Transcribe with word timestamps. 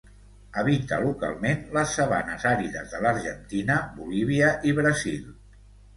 Habita 0.59 0.97
localment 1.01 1.59
les 1.77 1.93
sabanes 1.99 2.47
àrides 2.53 2.89
de 2.97 3.03
l'Argentina, 3.07 3.77
Bolívia 3.99 4.51
i 4.71 4.75
Brasil. 4.81 5.33